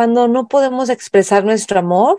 cuando 0.00 0.28
no 0.28 0.48
podemos 0.48 0.88
expresar 0.88 1.44
nuestro 1.44 1.78
amor, 1.78 2.16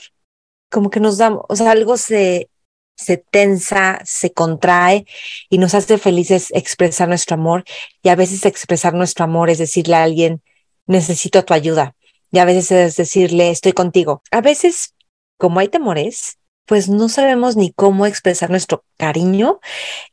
como 0.69 0.91
que 0.91 0.99
nos 0.99 1.17
damos, 1.17 1.45
o 1.49 1.55
sea, 1.55 1.71
algo 1.71 1.97
se, 1.97 2.51
se 2.95 3.17
tensa, 3.17 3.99
se 4.05 4.33
contrae 4.33 5.07
y 5.49 5.57
nos 5.57 5.73
hace 5.73 5.97
felices 5.97 6.49
expresar 6.51 7.07
nuestro 7.07 7.33
amor. 7.33 7.63
Y 8.03 8.09
a 8.09 8.15
veces 8.15 8.45
expresar 8.45 8.93
nuestro 8.93 9.25
amor 9.25 9.49
es 9.49 9.57
decirle 9.57 9.95
a 9.95 10.03
alguien, 10.03 10.43
necesito 10.85 11.43
tu 11.43 11.55
ayuda. 11.55 11.95
Y 12.31 12.37
a 12.37 12.45
veces 12.45 12.69
es 12.71 12.97
decirle, 12.97 13.49
estoy 13.49 13.73
contigo. 13.73 14.21
A 14.29 14.41
veces, 14.41 14.93
como 15.37 15.59
hay 15.59 15.67
temores, 15.67 16.37
pues 16.67 16.87
no 16.87 17.09
sabemos 17.09 17.55
ni 17.55 17.71
cómo 17.71 18.05
expresar 18.05 18.51
nuestro 18.51 18.85
cariño 18.97 19.59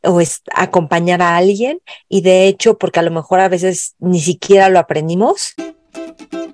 o 0.03 0.23
acompañar 0.55 1.21
a 1.21 1.37
alguien. 1.37 1.83
Y 2.09 2.23
de 2.23 2.49
hecho, 2.49 2.79
porque 2.79 3.01
a 3.01 3.03
lo 3.03 3.11
mejor 3.11 3.41
a 3.41 3.51
veces 3.51 3.95
ni 3.99 4.21
siquiera 4.21 4.71
lo 4.71 4.79
aprendimos. 4.79 5.55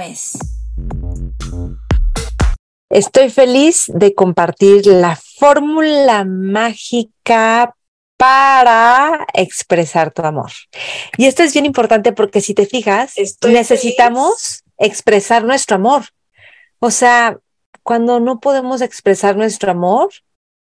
es. 0.00 0.38
Estoy 2.90 3.30
feliz 3.30 3.90
de 3.92 4.14
compartir 4.14 4.86
la 4.86 5.16
fórmula 5.16 6.24
mágica 6.24 7.74
para 8.16 9.26
expresar 9.34 10.12
tu 10.12 10.22
amor. 10.22 10.52
Y 11.16 11.26
esto 11.26 11.42
es 11.42 11.52
bien 11.52 11.66
importante 11.66 12.12
porque 12.12 12.40
si 12.40 12.54
te 12.54 12.66
fijas, 12.66 13.14
necesitamos 13.42 14.62
expresar 14.78 15.44
nuestro 15.44 15.76
amor. 15.76 16.04
O 16.78 16.90
sea, 16.90 17.38
cuando 17.82 18.20
no 18.20 18.40
podemos 18.40 18.80
expresar 18.80 19.36
nuestro 19.36 19.72
amor, 19.72 20.10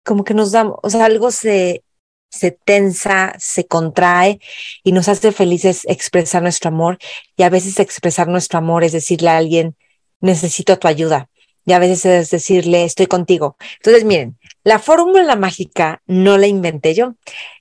como 0.04 0.24
que 0.24 0.34
nos 0.34 0.52
damos, 0.52 0.80
o 0.82 0.90
sea, 0.90 1.06
algo 1.06 1.32
se, 1.32 1.84
se 2.30 2.52
tensa, 2.52 3.34
se 3.40 3.66
contrae 3.66 4.40
y 4.84 4.92
nos 4.92 5.08
hace 5.08 5.32
felices 5.32 5.82
expresar 5.86 6.42
nuestro 6.42 6.70
amor. 6.70 6.98
Y 7.36 7.44
a 7.44 7.50
veces 7.50 7.80
expresar 7.80 8.28
nuestro 8.28 8.60
amor 8.60 8.84
es 8.84 8.92
decirle 8.92 9.30
a 9.30 9.38
alguien, 9.38 9.76
necesito 10.20 10.78
tu 10.78 10.88
ayuda. 10.88 11.30
Y 11.66 11.74
a 11.74 11.80
veces 11.80 12.06
es 12.06 12.30
decirle, 12.30 12.86
estoy 12.86 13.08
contigo. 13.08 13.58
Entonces, 13.78 14.06
miren, 14.06 14.38
la 14.64 14.80
fórmula 14.80 15.36
mágica 15.36 16.02
no 16.06 16.38
la 16.38 16.48
inventé 16.48 16.94
yo. 16.94 17.16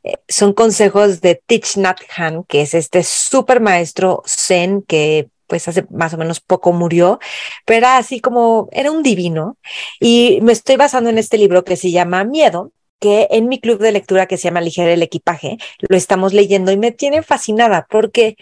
Eh, 0.04 0.14
son 0.28 0.52
consejos 0.52 1.20
de 1.20 1.42
Thich 1.44 1.76
Nhat 1.76 2.00
Hanh, 2.16 2.44
que 2.44 2.62
es 2.62 2.74
este 2.74 3.02
súper 3.02 3.60
maestro 3.60 4.22
zen 4.24 4.82
que 4.82 5.28
pues 5.48 5.66
hace 5.68 5.86
más 5.90 6.12
o 6.14 6.18
menos 6.18 6.40
poco 6.40 6.72
murió, 6.72 7.20
pero 7.64 7.78
era 7.78 7.98
así 7.98 8.20
como, 8.20 8.68
era 8.72 8.90
un 8.90 9.02
divino. 9.02 9.56
Y 10.00 10.38
me 10.42 10.52
estoy 10.52 10.76
basando 10.76 11.10
en 11.10 11.18
este 11.18 11.38
libro 11.38 11.64
que 11.64 11.76
se 11.76 11.90
llama 11.90 12.24
Miedo, 12.24 12.72
que 12.98 13.28
en 13.30 13.48
mi 13.48 13.60
club 13.60 13.78
de 13.78 13.92
lectura 13.92 14.26
que 14.26 14.36
se 14.36 14.44
llama 14.44 14.60
Ligera 14.60 14.92
el 14.92 15.02
Equipaje, 15.02 15.58
lo 15.80 15.96
estamos 15.96 16.32
leyendo 16.32 16.72
y 16.72 16.76
me 16.76 16.92
tiene 16.92 17.22
fascinada 17.22 17.86
porque 17.90 18.36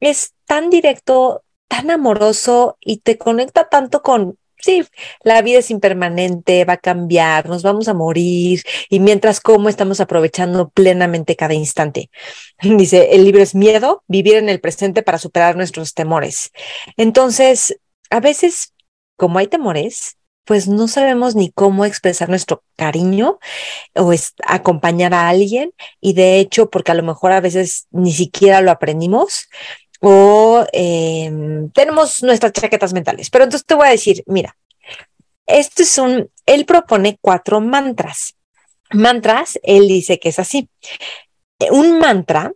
es 0.00 0.34
tan 0.46 0.70
directo, 0.70 1.44
tan 1.68 1.90
amoroso 1.90 2.76
y 2.80 2.98
te 2.98 3.18
conecta 3.18 3.68
tanto 3.68 4.02
con, 4.02 4.38
sí, 4.62 4.84
la 5.22 5.42
vida 5.42 5.58
es 5.58 5.70
impermanente, 5.70 6.64
va 6.64 6.74
a 6.74 6.78
cambiar, 6.78 7.48
nos 7.48 7.62
vamos 7.62 7.88
a 7.88 7.94
morir 7.94 8.62
y 8.88 9.00
mientras 9.00 9.40
como 9.40 9.68
estamos 9.68 10.00
aprovechando 10.00 10.70
plenamente 10.70 11.36
cada 11.36 11.54
instante. 11.54 12.10
Dice, 12.62 13.14
el 13.14 13.24
libro 13.24 13.42
es 13.42 13.54
miedo, 13.54 14.02
vivir 14.08 14.36
en 14.36 14.48
el 14.48 14.60
presente 14.60 15.02
para 15.02 15.18
superar 15.18 15.56
nuestros 15.56 15.94
temores. 15.94 16.50
Entonces, 16.96 17.78
a 18.10 18.20
veces, 18.20 18.74
como 19.16 19.38
hay 19.38 19.46
temores, 19.46 20.16
pues 20.44 20.68
no 20.68 20.88
sabemos 20.88 21.34
ni 21.34 21.50
cómo 21.50 21.84
expresar 21.84 22.28
nuestro 22.28 22.62
cariño 22.76 23.38
o 23.94 24.12
acompañar 24.46 25.14
a 25.14 25.28
alguien 25.28 25.72
y 26.00 26.14
de 26.14 26.38
hecho 26.38 26.70
porque 26.70 26.92
a 26.92 26.94
lo 26.94 27.02
mejor 27.02 27.32
a 27.32 27.40
veces 27.40 27.86
ni 27.90 28.12
siquiera 28.12 28.60
lo 28.60 28.70
aprendimos 28.70 29.48
o 30.00 30.66
em, 30.72 31.70
tenemos 31.70 32.22
nuestras 32.24 32.52
chaquetas 32.52 32.92
mentales. 32.92 33.30
Pero 33.30 33.44
entonces 33.44 33.64
te 33.64 33.74
voy 33.74 33.86
a 33.86 33.92
decir, 33.92 34.24
mira, 34.26 34.56
esto 35.46 35.82
es 35.82 35.96
un, 35.98 36.28
él 36.44 36.66
propone 36.66 37.18
cuatro 37.20 37.60
mantras. 37.60 38.34
Mantras, 38.90 39.60
él 39.62 39.86
dice 39.86 40.18
que 40.18 40.30
es 40.30 40.38
así. 40.40 40.68
Un 41.70 42.00
mantra 42.00 42.52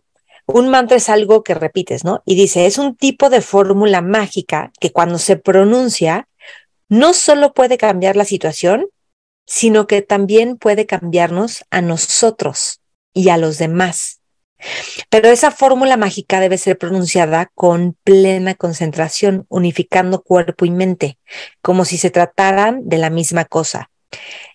un 0.47 0.69
mantra 0.69 0.95
es 0.95 1.09
algo 1.09 1.43
que 1.43 1.53
repites, 1.53 2.05
¿no? 2.05 2.23
Y 2.25 2.35
dice, 2.35 2.65
es 2.65 2.77
un 2.77 2.95
tipo 2.95 3.29
de 3.29 3.41
fórmula 3.41 4.01
mágica 4.01 4.71
que 4.79 4.93
cuando 4.93 5.19
se 5.19 5.35
pronuncia 5.35 6.29
no 6.89 7.13
solo 7.13 7.53
puede 7.53 7.77
cambiar 7.77 8.15
la 8.15 8.25
situación, 8.25 8.87
sino 9.45 9.87
que 9.87 10.01
también 10.01 10.57
puede 10.57 10.85
cambiarnos 10.85 11.63
a 11.69 11.81
nosotros 11.81 12.81
y 13.13 13.29
a 13.29 13.37
los 13.37 13.57
demás. 13.57 14.21
Pero 15.09 15.29
esa 15.29 15.51
fórmula 15.51 15.97
mágica 15.97 16.39
debe 16.39 16.57
ser 16.57 16.77
pronunciada 16.77 17.51
con 17.53 17.95
plena 18.03 18.55
concentración, 18.55 19.45
unificando 19.49 20.23
cuerpo 20.23 20.65
y 20.65 20.71
mente, 20.71 21.19
como 21.61 21.85
si 21.85 21.97
se 21.97 22.09
trataran 22.09 22.87
de 22.87 22.97
la 22.97 23.09
misma 23.09 23.45
cosa. 23.45 23.91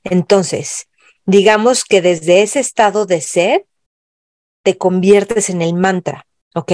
Entonces, 0.05 0.89
digamos 1.25 1.85
que 1.85 2.03
desde 2.03 2.43
ese 2.43 2.61
estado 2.61 3.07
de 3.07 3.21
ser, 3.21 3.67
te 4.65 4.77
conviertes 4.77 5.51
en 5.51 5.63
el 5.63 5.75
mantra, 5.75 6.27
¿ok? 6.55 6.73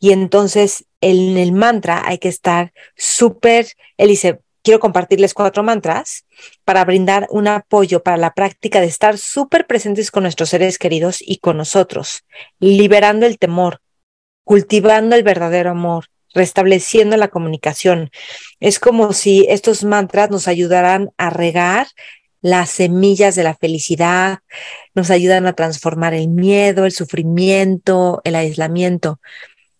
Y 0.00 0.12
entonces 0.12 0.84
en 1.00 1.36
el 1.36 1.52
mantra 1.52 2.02
hay 2.06 2.18
que 2.18 2.28
estar 2.28 2.72
súper, 2.96 3.66
él 3.96 4.08
dice, 4.08 4.40
quiero 4.62 4.80
compartirles 4.80 5.34
cuatro 5.34 5.62
mantras 5.62 6.24
para 6.64 6.84
brindar 6.84 7.26
un 7.30 7.48
apoyo 7.48 8.02
para 8.02 8.16
la 8.16 8.34
práctica 8.34 8.80
de 8.80 8.86
estar 8.86 9.18
súper 9.18 9.66
presentes 9.66 10.10
con 10.10 10.24
nuestros 10.24 10.50
seres 10.50 10.78
queridos 10.78 11.18
y 11.20 11.38
con 11.38 11.56
nosotros, 11.56 12.24
liberando 12.60 13.26
el 13.26 13.38
temor, 13.38 13.80
cultivando 14.44 15.16
el 15.16 15.22
verdadero 15.22 15.70
amor, 15.70 16.06
restableciendo 16.34 17.16
la 17.16 17.28
comunicación. 17.28 18.10
Es 18.60 18.78
como 18.78 19.12
si 19.12 19.46
estos 19.48 19.84
mantras 19.84 20.30
nos 20.30 20.48
ayudaran 20.48 21.10
a 21.16 21.30
regar 21.30 21.86
las 22.40 22.70
semillas 22.70 23.34
de 23.34 23.42
la 23.42 23.54
felicidad, 23.54 24.38
nos 24.94 25.10
ayudan 25.10 25.46
a 25.46 25.54
transformar 25.54 26.14
el 26.14 26.28
miedo, 26.28 26.84
el 26.84 26.92
sufrimiento, 26.92 28.20
el 28.24 28.36
aislamiento. 28.36 29.20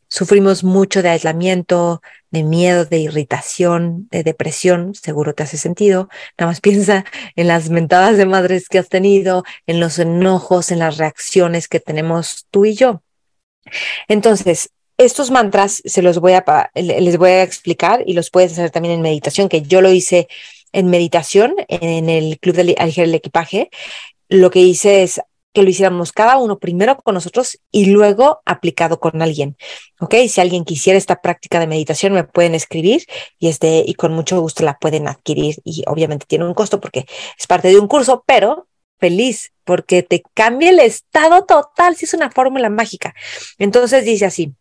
Sufrimos 0.09 0.65
mucho 0.65 1.03
de 1.03 1.11
aislamiento, 1.11 2.01
de 2.31 2.43
miedo, 2.43 2.85
de 2.85 2.99
irritación, 2.99 4.09
de 4.11 4.23
depresión, 4.23 4.95
seguro 4.95 5.35
te 5.35 5.43
hace 5.43 5.57
sentido. 5.57 6.09
Nada 6.39 6.51
más 6.51 6.61
piensa 6.63 7.05
en 7.37 7.49
las 7.49 7.71
mentadas 7.71 8.17
de 8.17 8.27
madres 8.27 8.69
que 8.69 8.79
has 8.79 8.89
tenido, 8.89 9.45
en 9.67 9.81
los 9.81 9.99
enojos, 9.99 10.71
en 10.71 10.81
las 10.81 10.99
reacciones 10.99 11.69
que 11.69 11.81
tenemos 11.81 12.47
tú 12.51 12.65
y 12.65 12.75
yo. 12.75 13.03
Entonces, 14.09 14.71
estos 14.97 15.31
mantras 15.31 15.83
se 15.85 16.03
los 16.03 16.19
voy 16.19 16.33
a, 16.33 16.71
les 16.75 17.17
voy 17.19 17.31
a 17.31 17.43
explicar 17.43 18.03
y 18.05 18.15
los 18.15 18.31
puedes 18.31 18.53
hacer 18.53 18.71
también 18.71 18.95
en 18.95 19.03
meditación, 19.03 19.49
que 19.49 19.63
yo 19.63 19.81
lo 19.81 19.91
hice 19.91 20.29
en 20.73 20.89
meditación 20.89 21.55
en 21.69 22.09
el 22.09 22.39
Club 22.41 22.57
de 22.57 22.75
Aliger 22.79 23.05
el 23.05 23.15
Equipaje. 23.15 23.71
Lo 24.29 24.51
que 24.51 24.61
hice 24.61 25.03
es 25.03 25.21
que 25.53 25.63
lo 25.63 25.71
hiciéramos 25.71 26.13
cada 26.13 26.37
uno 26.37 26.59
primero 26.59 26.97
con 26.99 27.15
nosotros 27.15 27.59
y 27.71 27.87
luego 27.87 28.41
aplicado 28.45 29.01
con 29.01 29.23
alguien. 29.23 29.57
¿Ok? 30.01 30.15
Si 30.29 30.41
alguien 30.41 30.65
quisiera 30.65 30.99
esta 30.99 31.21
práctica 31.21 31.59
de 31.59 31.67
meditación, 31.67 32.13
me 32.13 32.25
pueden 32.25 32.55
escribir 32.55 33.05
y, 33.39 33.49
este, 33.49 33.83
y 33.87 33.95
con 33.95 34.13
mucho 34.13 34.41
gusto 34.41 34.65
la 34.65 34.79
pueden 34.79 35.09
adquirir. 35.09 35.57
Y 35.65 35.85
obviamente 35.87 36.27
tiene 36.27 36.45
un 36.45 36.55
costo 36.55 36.81
porque 36.81 37.07
es 37.39 37.47
parte 37.47 37.69
de 37.69 37.79
un 37.79 37.89
curso, 37.89 38.25
pero 38.27 38.69
feliz 38.99 39.53
porque 39.65 40.03
te 40.03 40.23
cambia 40.35 40.71
el 40.71 40.81
estado 40.81 41.45
total. 41.45 41.97
Si 41.97 42.05
es 42.05 42.15
una 42.15 42.31
fórmula 42.31 42.69
mágica. 42.71 43.15
Entonces 43.59 44.05
dice 44.05 44.27
así. 44.27 44.55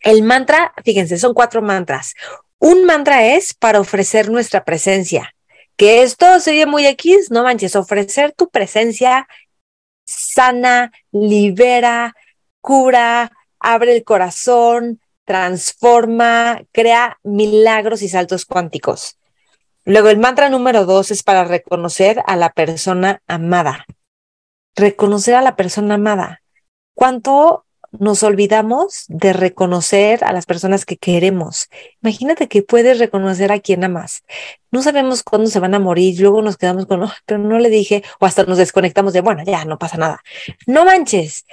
El 0.00 0.22
mantra, 0.22 0.72
fíjense, 0.84 1.18
son 1.18 1.34
cuatro 1.34 1.60
mantras. 1.60 2.14
Un 2.58 2.84
mantra 2.84 3.26
es 3.26 3.54
para 3.54 3.80
ofrecer 3.80 4.30
nuestra 4.30 4.64
presencia, 4.64 5.34
que 5.76 6.02
esto 6.02 6.40
sería 6.40 6.66
muy 6.66 6.86
X, 6.86 7.30
no 7.30 7.42
manches, 7.42 7.74
ofrecer 7.74 8.32
tu 8.32 8.50
presencia 8.50 9.26
sana, 10.10 10.92
libera, 11.12 12.14
cura, 12.60 13.32
abre 13.58 13.96
el 13.96 14.04
corazón, 14.04 15.00
transforma, 15.24 16.62
crea 16.72 17.18
milagros 17.22 18.02
y 18.02 18.08
saltos 18.08 18.44
cuánticos. 18.44 19.16
Luego 19.84 20.08
el 20.08 20.18
mantra 20.18 20.48
número 20.48 20.84
dos 20.84 21.10
es 21.10 21.22
para 21.22 21.44
reconocer 21.44 22.22
a 22.26 22.36
la 22.36 22.50
persona 22.50 23.22
amada. 23.26 23.86
Reconocer 24.76 25.34
a 25.34 25.42
la 25.42 25.56
persona 25.56 25.94
amada. 25.94 26.42
¿Cuánto 26.94 27.64
nos 27.92 28.22
olvidamos 28.22 29.04
de 29.08 29.32
reconocer 29.32 30.24
a 30.24 30.32
las 30.32 30.46
personas 30.46 30.84
que 30.84 30.96
queremos. 30.96 31.68
Imagínate 32.02 32.48
que 32.48 32.62
puedes 32.62 32.98
reconocer 32.98 33.52
a 33.52 33.60
quien 33.60 33.84
amas. 33.84 34.22
No 34.70 34.82
sabemos 34.82 35.22
cuándo 35.22 35.50
se 35.50 35.60
van 35.60 35.74
a 35.74 35.80
morir, 35.80 36.20
luego 36.20 36.42
nos 36.42 36.56
quedamos 36.56 36.86
con, 36.86 37.08
pero 37.26 37.40
no 37.40 37.58
le 37.58 37.68
dije, 37.68 38.04
o 38.20 38.26
hasta 38.26 38.44
nos 38.44 38.58
desconectamos 38.58 39.12
de, 39.12 39.20
bueno, 39.20 39.42
ya 39.44 39.64
no 39.64 39.78
pasa 39.78 39.96
nada. 39.96 40.22
No 40.66 40.84
manches. 40.84 41.46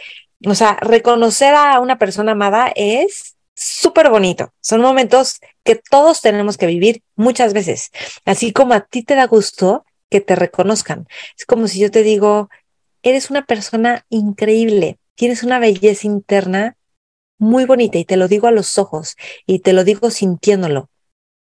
O 0.46 0.54
sea, 0.54 0.78
reconocer 0.82 1.56
a 1.56 1.80
una 1.80 1.98
persona 1.98 2.34
amada 2.34 2.72
es 2.76 3.36
súper 3.56 4.10
bonito. 4.10 4.54
Son 4.62 4.82
momentos 4.82 5.40
que 5.64 5.76
todos 5.76 6.22
tenemos 6.22 6.58
que 6.58 6.68
vivir 6.68 7.02
muchas 7.16 7.54
veces. 7.54 7.92
Así 8.24 8.54
como 8.54 8.74
a 8.76 8.82
ti 8.82 9.02
te 9.02 9.16
da 9.16 9.26
gusto 9.26 9.86
que 10.10 10.22
te 10.22 10.36
reconozcan. 10.36 11.08
Es 11.38 11.46
como 11.46 11.68
si 11.68 11.80
yo 11.80 11.90
te 11.90 12.04
digo, 12.04 12.50
eres 13.02 13.32
una 13.32 13.46
persona 13.46 14.06
increíble, 14.10 15.00
tienes 15.18 15.44
una 15.44 15.60
belleza 15.60 16.08
interna 16.08 16.78
muy 17.40 17.66
bonita 17.66 17.98
y 17.98 18.06
te 18.06 18.18
lo 18.18 18.28
digo 18.28 18.48
a 18.48 18.52
los 18.52 18.78
ojos 18.78 19.16
y 19.46 19.60
te 19.60 19.74
lo 19.74 19.84
digo 19.84 20.10
sintiéndolo. 20.12 20.90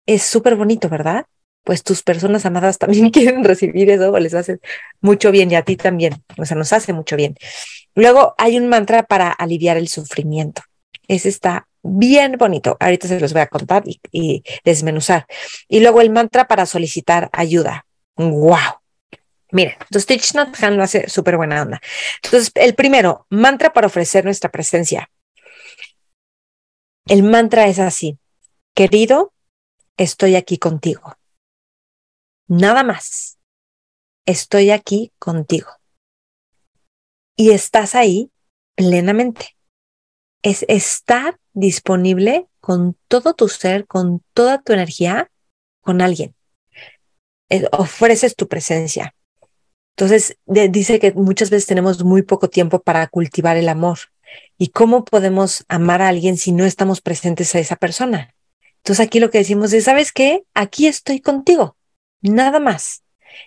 Es 0.06 0.24
súper 0.24 0.56
bonito, 0.56 0.88
¿verdad? 0.88 1.26
Pues 1.64 1.84
tus 1.84 2.04
personas 2.04 2.46
amadas 2.46 2.78
también 2.80 3.10
quieren 3.10 3.44
recibir 3.44 3.90
eso 3.90 4.12
o 4.12 4.20
les 4.20 4.34
hace 4.34 4.60
mucho 5.02 5.32
bien 5.32 5.52
y 5.52 5.56
a 5.56 5.64
ti 5.64 5.76
también. 5.76 6.24
O 6.38 6.46
sea, 6.46 6.56
nos 6.56 6.72
hace 6.74 6.94
mucho 6.94 7.16
bien. 7.16 7.36
Luego 7.96 8.36
hay 8.38 8.58
un 8.58 8.70
mantra 8.70 9.04
para 9.04 9.32
aliviar 9.32 9.78
el 9.78 9.88
sufrimiento. 9.88 10.62
Ese 11.08 11.30
está 11.30 11.68
bien 11.82 12.38
bonito. 12.38 12.78
Ahorita 12.80 13.08
se 13.08 13.20
los 13.20 13.34
voy 13.34 13.42
a 13.42 13.48
contar 13.48 13.84
y, 14.12 14.44
desmenuzar. 14.64 15.26
Y 15.68 15.80
luego 15.80 16.02
el 16.02 16.12
mantra 16.12 16.48
para 16.48 16.66
solicitar 16.66 17.30
ayuda. 17.34 17.86
¡Wow! 18.16 18.85
Mira, 19.52 19.74
entonces 19.74 20.06
Teach 20.06 20.34
Not 20.34 20.60
lo 20.60 20.84
hace 20.84 21.10
súper 21.10 21.38
buena 21.38 21.62
onda. 21.62 21.82
Entonces, 22.24 22.52
el 22.56 22.76
primero, 22.76 23.26
mantra 23.30 23.74
para 23.74 23.88
ofrecer 23.88 24.26
nuestra 24.26 24.52
presencia. 24.52 25.10
El 27.08 27.24
mantra 27.24 27.68
es 27.68 27.80
así. 27.80 28.18
Querido, 28.74 29.34
estoy 29.98 30.36
aquí 30.36 30.58
contigo. 30.58 31.16
Nada 32.48 32.84
más. 32.84 33.38
Estoy 34.26 34.72
aquí 34.72 35.14
contigo. 35.20 35.70
Y 37.36 37.52
estás 37.52 37.94
ahí 37.94 38.32
plenamente. 38.76 39.56
Es 40.42 40.66
estar 40.68 41.40
disponible 41.54 42.48
con 42.60 42.98
todo 43.08 43.34
tu 43.34 43.48
ser, 43.48 43.86
con 43.86 44.24
toda 44.34 44.62
tu 44.62 44.74
energía, 44.74 45.32
con 45.82 46.02
alguien. 46.02 46.36
Eh, 47.50 47.68
ofreces 47.72 48.36
tu 48.36 48.48
presencia. 48.48 49.15
Entonces, 49.98 50.38
dice 50.46 51.00
que 51.00 51.14
muchas 51.14 51.50
veces 51.50 51.68
tenemos 51.68 52.04
muy 52.04 52.22
poco 52.22 52.50
tiempo 52.50 52.80
para 52.80 53.08
cultivar 53.08 53.56
el 53.56 53.70
amor. 53.70 54.00
¿Y 54.58 54.70
cómo 54.70 55.06
podemos 55.06 55.64
amar 55.70 56.02
a 56.02 56.10
alguien 56.10 56.36
si 56.36 56.52
no 56.52 56.66
estamos 56.66 57.00
presentes 57.00 57.56
a 57.56 57.60
esa 57.60 57.78
persona? 57.78 58.36
Entonces 58.78 59.06
aquí 59.06 59.20
lo 59.20 59.30
que 59.32 59.38
decimos 59.38 59.72
es, 59.72 59.86
¿sabes 59.86 60.12
qué? 60.12 60.44
Aquí 60.54 60.88
estoy 60.88 61.22
contigo, 61.22 61.78
nada 62.22 62.60
más. 62.60 63.04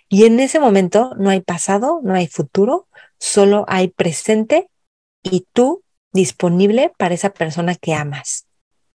Y 0.09 0.25
en 0.25 0.39
ese 0.39 0.59
momento 0.59 1.11
no 1.17 1.29
hay 1.29 1.41
pasado, 1.41 2.01
no 2.03 2.13
hay 2.15 2.27
futuro, 2.27 2.87
solo 3.19 3.65
hay 3.67 3.89
presente 3.89 4.69
y 5.23 5.45
tú 5.53 5.83
disponible 6.13 6.91
para 6.97 7.13
esa 7.13 7.29
persona 7.29 7.75
que 7.75 7.93
amas, 7.93 8.47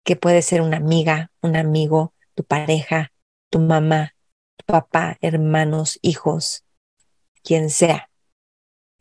que 0.03 0.17
puede 0.17 0.43
ser 0.43 0.61
una 0.61 0.79
amiga, 0.79 1.31
un 1.41 1.57
amigo, 1.57 2.13
tu 2.35 2.43
pareja, 2.45 3.13
tu 3.49 3.61
mamá, 3.61 4.15
tu 4.57 4.67
papá, 4.67 5.17
hermanos, 5.21 5.99
hijos, 6.03 6.65
quien 7.45 7.71
sea, 7.71 8.09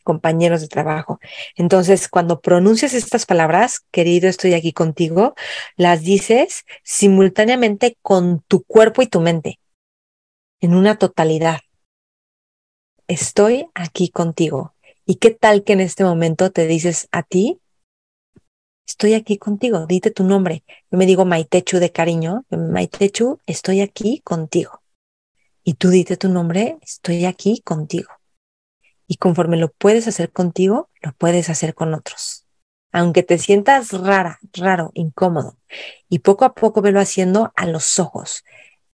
compañeros 0.04 0.62
de 0.62 0.68
trabajo. 0.68 1.20
Entonces, 1.56 2.08
cuando 2.10 2.42
pronuncias 2.42 2.94
estas 2.94 3.26
palabras, 3.26 3.82
querido, 3.92 4.30
estoy 4.30 4.54
aquí 4.54 4.74
contigo, 4.74 5.34
las 5.78 6.02
dices 6.02 6.66
simultáneamente 6.84 7.98
con 8.02 8.42
tu 8.48 8.64
cuerpo 8.64 9.02
y 9.02 9.08
tu 9.08 9.22
mente, 9.22 9.60
en 10.62 10.76
una 10.76 10.98
totalidad. 10.98 11.62
Estoy 13.08 13.68
aquí 13.74 14.10
contigo. 14.10 14.74
¿Y 15.06 15.16
qué 15.16 15.32
tal 15.32 15.64
que 15.64 15.74
en 15.74 15.82
este 15.82 16.04
momento 16.04 16.52
te 16.52 16.68
dices 16.68 17.08
a 17.12 17.24
ti, 17.24 17.60
estoy 18.88 19.14
aquí 19.14 19.38
contigo, 19.38 19.86
dite 19.86 20.12
tu 20.12 20.24
nombre. 20.24 20.64
Yo 20.92 20.98
me 20.98 21.06
digo 21.06 21.26
Maitechu 21.26 21.80
de 21.80 21.92
cariño, 21.92 22.46
Maitechu, 22.50 23.40
estoy 23.46 23.82
aquí 23.82 24.22
contigo. 24.24 24.82
Y 25.64 25.76
tú 25.76 25.90
dite 25.90 26.18
tu 26.18 26.30
nombre, 26.30 26.78
estoy 26.82 27.26
aquí 27.26 27.62
contigo. 27.62 28.10
Y 29.14 29.18
conforme 29.18 29.58
lo 29.58 29.72
puedes 29.72 30.08
hacer 30.08 30.32
contigo, 30.32 30.90
lo 31.04 31.14
puedes 31.14 31.48
hacer 31.52 31.76
con 31.76 31.94
otros. 31.94 32.48
Aunque 32.92 33.22
te 33.22 33.38
sientas 33.38 33.92
rara, 33.92 34.40
raro, 34.54 34.90
incómodo, 34.96 35.56
y 36.10 36.20
poco 36.20 36.46
a 36.46 36.56
poco 36.56 36.82
velo 36.82 37.00
haciendo 37.00 37.54
a 37.56 37.68
los 37.68 38.00
ojos. 38.00 38.44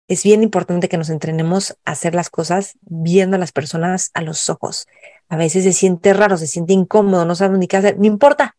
Es 0.06 0.22
bien 0.22 0.44
importante 0.44 0.88
que 0.88 0.98
nos 0.98 1.10
entrenemos 1.10 1.76
a 1.84 1.90
hacer 1.90 2.14
las 2.14 2.30
cosas 2.30 2.78
viendo 2.82 3.34
a 3.34 3.40
las 3.40 3.50
personas 3.50 4.12
a 4.14 4.20
los 4.20 4.48
ojos. 4.48 4.86
A 5.28 5.36
veces 5.36 5.64
se 5.64 5.72
siente 5.72 6.12
raro, 6.12 6.36
se 6.36 6.46
siente 6.46 6.74
incómodo, 6.74 7.24
no 7.24 7.34
sabes 7.34 7.58
ni 7.58 7.66
qué 7.66 7.78
hacer. 7.78 7.98
No 7.98 8.06
importa, 8.06 8.56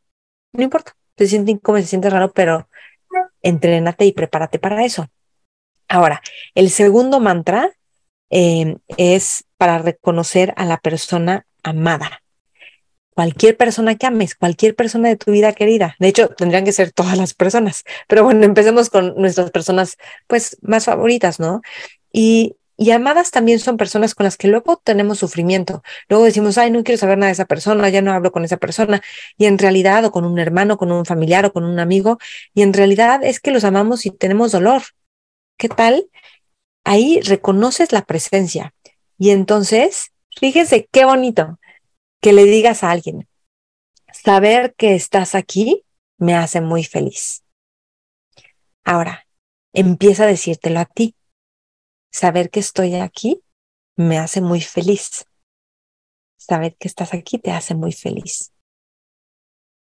no 0.52 0.62
importa 0.62 0.94
se 1.18 1.28
siente 1.28 1.52
incómodo, 1.52 1.82
se 1.82 1.88
siente 1.88 2.10
raro, 2.10 2.34
pero 2.34 2.68
entrénate 3.42 4.06
y 4.06 4.12
prepárate 4.12 4.60
para 4.60 4.84
eso. 4.84 5.08
Ahora, 5.88 6.22
el 6.54 6.70
segundo 6.70 7.22
mantra 7.22 7.72
em, 8.30 8.80
es 8.98 9.45
para 9.58 9.78
reconocer 9.80 10.54
a 10.58 10.66
la 10.66 10.78
persona 10.78 11.46
amada. 11.64 12.22
Cualquier 13.14 13.56
persona 13.56 13.96
que 13.96 14.06
ames, 14.06 14.36
cualquier 14.36 14.76
persona 14.76 15.08
de 15.10 15.16
tu 15.16 15.32
vida 15.32 15.54
querida. 15.54 15.96
De 16.00 16.10
hecho, 16.10 16.30
tendrían 16.30 16.66
que 16.66 16.74
ser 16.74 16.92
todas 16.92 17.18
las 17.18 17.34
personas. 17.34 17.84
Pero 18.08 18.26
bueno, 18.26 18.44
empecemos 18.44 18.90
con 18.90 19.16
nuestras 19.16 19.52
personas, 19.52 19.98
pues, 20.28 20.58
más 20.62 20.86
favoritas, 20.86 21.40
¿no? 21.40 21.62
Y 22.12 22.58
y 22.78 22.92
amadas 22.92 23.32
también 23.32 23.60
son 23.60 23.78
personas 23.78 24.16
con 24.16 24.26
las 24.26 24.36
que 24.38 24.50
luego 24.50 24.82
tenemos 24.84 25.20
sufrimiento. 25.20 25.82
Luego 26.10 26.26
decimos, 26.26 26.58
ay, 26.58 26.72
no 26.72 26.84
quiero 26.84 27.00
saber 27.00 27.18
nada 27.18 27.28
de 27.28 27.34
esa 27.34 27.46
persona, 27.46 27.88
ya 27.90 28.02
no 28.02 28.12
hablo 28.12 28.32
con 28.32 28.44
esa 28.44 28.58
persona. 28.58 29.02
Y 29.38 29.46
en 29.46 29.58
realidad, 29.58 30.04
o 30.06 30.12
con 30.12 30.26
un 30.26 30.40
hermano, 30.40 30.78
con 30.78 30.92
un 30.92 31.06
familiar 31.06 31.46
o 31.46 31.54
con 31.54 31.64
un 31.64 31.80
amigo, 31.80 32.18
y 32.54 32.64
en 32.64 32.74
realidad 32.74 33.24
es 33.24 33.40
que 33.40 33.52
los 33.52 33.64
amamos 33.64 34.06
y 34.06 34.12
tenemos 34.12 34.52
dolor. 34.52 34.82
¿Qué 35.58 35.70
tal? 35.70 36.10
Ahí 36.84 37.22
reconoces 37.22 37.94
la 37.94 38.04
presencia. 38.06 38.74
Y 39.18 39.30
entonces, 39.32 40.12
fíjese 40.38 40.88
qué 40.92 41.06
bonito 41.06 41.60
que 42.22 42.34
le 42.34 42.44
digas 42.46 42.84
a 42.84 42.92
alguien, 42.92 43.28
saber 44.12 44.74
que 44.76 44.96
estás 44.96 45.36
aquí 45.36 45.84
me 46.18 46.36
hace 46.36 46.62
muy 46.62 46.84
feliz. 46.84 47.44
Ahora, 48.84 49.28
empieza 49.74 50.24
a 50.24 50.28
decírtelo 50.28 50.80
a 50.80 50.86
ti 50.86 51.16
saber 52.12 52.50
que 52.50 52.60
estoy 52.60 52.96
aquí 52.96 53.42
me 53.98 54.18
hace 54.18 54.42
muy 54.42 54.62
feliz. 54.62 55.26
Saber 56.38 56.76
que 56.76 56.88
estás 56.88 57.14
aquí 57.14 57.40
te 57.40 57.52
hace 57.52 57.76
muy 57.76 57.92
feliz. 57.92 58.54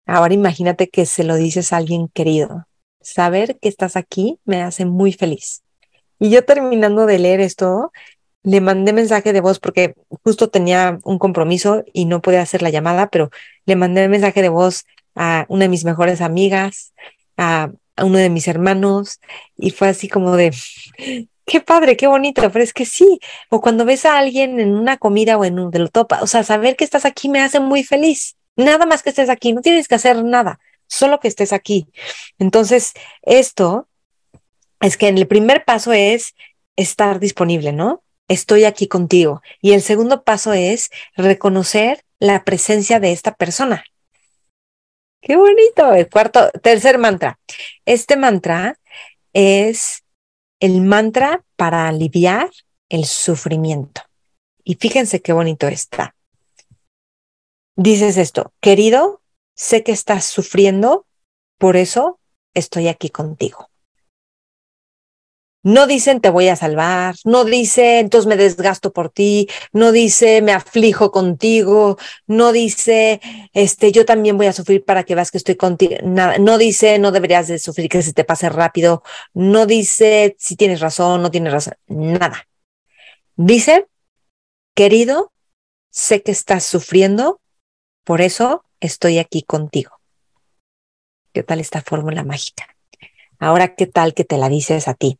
Ahora 0.05 0.33
imagínate 0.33 0.89
que 0.89 1.05
se 1.05 1.23
lo 1.23 1.35
dices 1.35 1.71
a 1.71 1.77
alguien 1.77 2.09
querido. 2.09 2.67
Saber 3.01 3.57
que 3.59 3.69
estás 3.69 3.95
aquí 3.95 4.39
me 4.45 4.61
hace 4.61 4.85
muy 4.85 5.13
feliz. 5.13 5.63
Y 6.19 6.29
yo 6.29 6.45
terminando 6.45 7.05
de 7.05 7.17
leer 7.17 7.39
esto, 7.39 7.91
le 8.43 8.61
mandé 8.61 8.93
mensaje 8.93 9.33
de 9.33 9.41
voz 9.41 9.59
porque 9.59 9.95
justo 10.23 10.49
tenía 10.49 10.99
un 11.03 11.19
compromiso 11.19 11.83
y 11.93 12.05
no 12.05 12.21
podía 12.21 12.41
hacer 12.41 12.61
la 12.61 12.69
llamada, 12.69 13.09
pero 13.09 13.29
le 13.65 13.75
mandé 13.75 14.07
mensaje 14.07 14.41
de 14.41 14.49
voz 14.49 14.85
a 15.15 15.45
una 15.49 15.65
de 15.65 15.69
mis 15.69 15.85
mejores 15.85 16.21
amigas, 16.21 16.93
a, 17.37 17.71
a 17.95 18.05
uno 18.05 18.17
de 18.17 18.29
mis 18.29 18.47
hermanos, 18.47 19.19
y 19.57 19.71
fue 19.71 19.89
así 19.89 20.07
como 20.07 20.35
de, 20.35 20.51
qué 21.45 21.61
padre, 21.61 21.97
qué 21.97 22.07
bonito, 22.07 22.49
pero 22.51 22.63
es 22.63 22.73
que 22.73 22.85
sí, 22.85 23.19
o 23.49 23.61
cuando 23.61 23.85
ves 23.85 24.05
a 24.05 24.17
alguien 24.17 24.59
en 24.59 24.73
una 24.73 24.97
comida 24.97 25.37
o 25.37 25.45
en 25.45 25.59
un 25.59 25.71
de 25.71 25.79
lo 25.79 25.87
topa, 25.89 26.21
o 26.21 26.27
sea, 26.27 26.43
saber 26.43 26.75
que 26.75 26.83
estás 26.83 27.05
aquí 27.05 27.29
me 27.29 27.41
hace 27.41 27.59
muy 27.59 27.83
feliz. 27.83 28.35
Nada 28.55 28.85
más 28.85 29.01
que 29.03 29.09
estés 29.09 29.29
aquí, 29.29 29.53
no 29.53 29.61
tienes 29.61 29.87
que 29.87 29.95
hacer 29.95 30.23
nada, 30.23 30.59
solo 30.87 31.19
que 31.19 31.27
estés 31.27 31.53
aquí. 31.53 31.87
Entonces, 32.37 32.93
esto 33.21 33.87
es 34.79 34.97
que 34.97 35.07
en 35.07 35.17
el 35.17 35.27
primer 35.27 35.63
paso 35.63 35.93
es 35.93 36.35
estar 36.75 37.19
disponible, 37.19 37.71
¿no? 37.71 38.03
Estoy 38.31 38.63
aquí 38.63 38.87
contigo. 38.87 39.41
Y 39.61 39.73
el 39.73 39.81
segundo 39.81 40.23
paso 40.23 40.53
es 40.53 40.89
reconocer 41.17 42.05
la 42.17 42.45
presencia 42.45 43.01
de 43.01 43.11
esta 43.11 43.35
persona. 43.35 43.83
Qué 45.21 45.35
bonito. 45.35 45.93
El 45.93 46.09
cuarto, 46.09 46.49
tercer 46.63 46.97
mantra. 46.97 47.41
Este 47.85 48.15
mantra 48.15 48.79
es 49.33 50.05
el 50.61 50.79
mantra 50.79 51.43
para 51.57 51.89
aliviar 51.89 52.49
el 52.87 53.03
sufrimiento. 53.03 54.01
Y 54.63 54.75
fíjense 54.75 55.21
qué 55.21 55.33
bonito 55.33 55.67
está. 55.67 56.15
Dices 57.75 58.15
esto, 58.15 58.53
querido, 58.61 59.21
sé 59.57 59.83
que 59.83 59.91
estás 59.91 60.23
sufriendo, 60.23 61.05
por 61.57 61.75
eso 61.75 62.17
estoy 62.53 62.87
aquí 62.87 63.09
contigo. 63.09 63.70
No 65.63 65.85
dicen 65.85 66.21
te 66.21 66.31
voy 66.31 66.47
a 66.47 66.55
salvar, 66.55 67.15
no 67.23 67.43
dice 67.45 67.99
entonces 67.99 68.27
me 68.27 68.35
desgasto 68.35 68.91
por 68.91 69.09
ti, 69.09 69.47
no 69.73 69.91
dice 69.91 70.41
me 70.41 70.53
aflijo 70.53 71.11
contigo, 71.11 71.97
no 72.25 72.51
dice 72.51 73.21
este 73.53 73.91
yo 73.91 74.05
también 74.05 74.37
voy 74.37 74.47
a 74.47 74.53
sufrir 74.53 74.83
para 74.83 75.03
que 75.03 75.13
veas 75.13 75.29
que 75.29 75.37
estoy 75.37 75.55
contigo, 75.55 75.97
nada, 76.03 76.39
no 76.39 76.57
dice 76.57 76.97
no 76.97 77.11
deberías 77.11 77.47
de 77.47 77.59
sufrir 77.59 77.89
que 77.89 78.01
se 78.01 78.13
te 78.13 78.23
pase 78.23 78.49
rápido, 78.49 79.03
no 79.35 79.67
dice 79.67 80.35
si 80.39 80.55
tienes 80.55 80.79
razón, 80.79 81.21
no 81.21 81.29
tienes 81.29 81.53
razón, 81.53 81.75
nada. 81.87 82.47
Dice, 83.35 83.87
querido, 84.75 85.31
sé 85.89 86.23
que 86.23 86.31
estás 86.31 86.63
sufriendo, 86.63 87.39
por 88.03 88.21
eso 88.21 88.65
estoy 88.79 89.19
aquí 89.19 89.43
contigo. 89.43 89.91
¿Qué 91.33 91.43
tal 91.43 91.59
esta 91.59 91.81
fórmula 91.81 92.23
mágica? 92.23 92.75
Ahora, 93.39 93.75
¿qué 93.75 93.87
tal 93.87 94.13
que 94.13 94.25
te 94.25 94.37
la 94.37 94.49
dices 94.49 94.87
a 94.87 94.93
ti? 94.93 95.17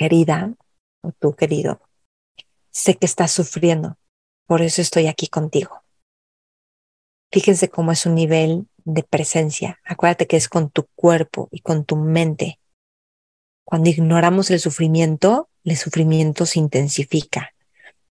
Querida 0.00 0.54
o 1.02 1.12
tú 1.12 1.34
querido, 1.34 1.78
sé 2.70 2.96
que 2.96 3.04
estás 3.04 3.32
sufriendo, 3.32 3.98
por 4.46 4.62
eso 4.62 4.80
estoy 4.80 5.08
aquí 5.08 5.26
contigo. 5.26 5.82
Fíjense 7.30 7.68
cómo 7.68 7.92
es 7.92 8.06
un 8.06 8.14
nivel 8.14 8.66
de 8.78 9.02
presencia. 9.02 9.78
Acuérdate 9.84 10.26
que 10.26 10.38
es 10.38 10.48
con 10.48 10.70
tu 10.70 10.86
cuerpo 10.94 11.50
y 11.52 11.60
con 11.60 11.84
tu 11.84 11.96
mente. 11.96 12.58
Cuando 13.62 13.90
ignoramos 13.90 14.50
el 14.50 14.58
sufrimiento, 14.58 15.50
el 15.64 15.76
sufrimiento 15.76 16.46
se 16.46 16.60
intensifica. 16.60 17.52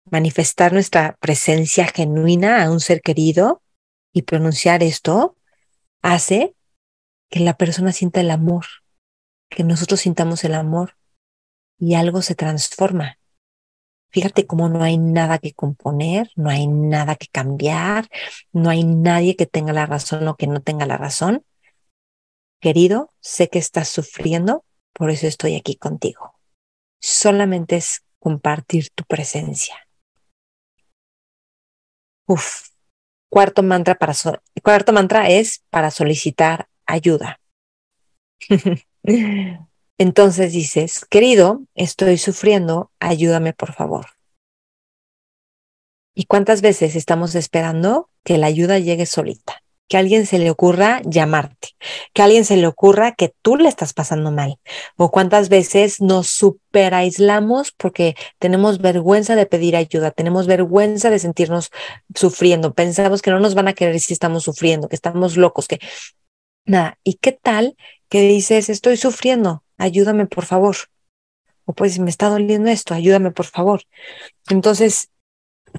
Manifestar 0.09 0.71
nuestra 0.71 1.17
presencia 1.19 1.85
genuina 1.87 2.63
a 2.63 2.71
un 2.71 2.79
ser 2.79 3.01
querido 3.01 3.61
y 4.13 4.21
pronunciar 4.21 4.83
esto 4.83 5.35
hace 6.01 6.55
que 7.29 7.41
la 7.41 7.57
persona 7.57 7.91
sienta 7.91 8.21
el 8.21 8.31
amor, 8.31 8.67
que 9.49 9.65
nosotros 9.65 9.99
sintamos 9.99 10.45
el 10.45 10.53
amor 10.53 10.95
y 11.83 11.95
algo 11.95 12.21
se 12.21 12.33
transforma. 12.33 13.19
Fíjate 14.09 14.47
cómo 14.47 14.69
no 14.69 14.83
hay 14.83 14.97
nada 14.97 15.37
que 15.37 15.51
componer, 15.53 16.31
no 16.37 16.49
hay 16.49 16.65
nada 16.65 17.15
que 17.15 17.27
cambiar, 17.27 18.07
no 18.53 18.69
hay 18.69 18.85
nadie 18.85 19.35
que 19.35 19.47
tenga 19.47 19.73
la 19.73 19.85
razón 19.85 20.25
o 20.29 20.37
que 20.37 20.47
no 20.47 20.61
tenga 20.61 20.85
la 20.85 20.95
razón. 20.97 21.43
Querido, 22.61 23.11
sé 23.19 23.49
que 23.49 23.59
estás 23.59 23.89
sufriendo, 23.89 24.63
por 24.93 25.09
eso 25.09 25.27
estoy 25.27 25.55
aquí 25.55 25.75
contigo. 25.75 26.39
Solamente 27.01 27.75
es 27.75 28.05
compartir 28.17 28.89
tu 28.95 29.03
presencia. 29.03 29.75
Uf. 32.27 32.69
Cuarto 33.29 33.61
mantra 33.61 33.95
para 33.95 34.13
cuarto 34.63 34.93
mantra 34.93 35.27
es 35.27 35.65
para 35.69 35.91
solicitar 35.91 36.69
ayuda. 36.85 37.41
Entonces 39.97 40.53
dices, 40.53 41.05
querido, 41.09 41.61
estoy 41.75 42.17
sufriendo, 42.17 42.91
ayúdame 42.99 43.53
por 43.53 43.73
favor. 43.73 44.07
¿Y 46.15 46.25
cuántas 46.25 46.61
veces 46.61 46.95
estamos 46.95 47.35
esperando 47.35 48.09
que 48.23 48.37
la 48.37 48.47
ayuda 48.47 48.79
llegue 48.79 49.05
solita? 49.05 49.61
Que 49.87 49.97
a 49.97 49.99
alguien 49.99 50.25
se 50.25 50.39
le 50.39 50.49
ocurra 50.49 51.01
llamarte, 51.03 51.69
que 52.13 52.21
a 52.21 52.25
alguien 52.25 52.45
se 52.45 52.57
le 52.57 52.65
ocurra 52.65 53.13
que 53.13 53.33
tú 53.41 53.57
le 53.57 53.67
estás 53.67 53.93
pasando 53.93 54.31
mal. 54.31 54.59
O 54.95 55.11
cuántas 55.11 55.49
veces 55.49 56.01
nos 56.01 56.27
super 56.27 56.93
aislamos 56.93 57.71
porque 57.71 58.15
tenemos 58.39 58.79
vergüenza 58.79 59.35
de 59.35 59.45
pedir 59.45 59.75
ayuda, 59.75 60.11
tenemos 60.11 60.47
vergüenza 60.47 61.09
de 61.09 61.19
sentirnos 61.19 61.69
sufriendo, 62.15 62.73
pensamos 62.73 63.21
que 63.21 63.31
no 63.31 63.39
nos 63.39 63.55
van 63.55 63.67
a 63.67 63.73
querer 63.73 63.99
si 63.99 64.13
estamos 64.13 64.43
sufriendo, 64.43 64.87
que 64.87 64.95
estamos 64.95 65.37
locos, 65.37 65.67
que 65.67 65.79
nada. 66.65 66.97
¿Y 67.03 67.15
qué 67.15 67.31
tal 67.31 67.75
que 68.09 68.21
dices, 68.21 68.69
estoy 68.69 68.97
sufriendo? 68.97 69.62
Ayúdame 69.83 70.25
por 70.25 70.45
favor. 70.45 70.75
O 71.65 71.73
pues 71.73 71.99
me 71.99 72.09
está 72.09 72.29
doliendo 72.29 72.69
esto, 72.69 72.93
ayúdame 72.93 73.31
por 73.31 73.45
favor. 73.45 73.83
Entonces, 74.49 75.09